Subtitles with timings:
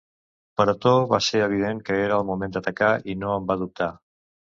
[0.59, 3.91] Per Otó va ser evident que era el moment d'atacar i no en va dubtar.